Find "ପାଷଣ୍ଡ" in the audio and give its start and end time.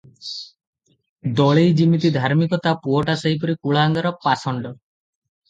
4.27-4.75